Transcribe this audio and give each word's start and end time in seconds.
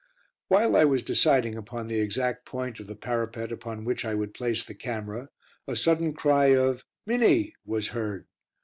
While 0.47 0.75
I 0.75 0.83
was 0.83 1.03
deciding 1.03 1.53
upon 1.55 1.85
the 1.87 1.99
exact 1.99 2.43
point 2.47 2.79
of 2.79 2.87
the 2.87 2.95
parapet 2.95 3.51
upon 3.51 3.85
which 3.85 4.03
I 4.03 4.15
would 4.15 4.33
place 4.33 4.65
the 4.65 4.73
camera, 4.73 5.29
a 5.67 5.75
sudden 5.75 6.13
cry 6.15 6.55
of 6.57 6.83
"Minnie" 7.05 7.53
was 7.67 7.89
heard. 7.89 8.25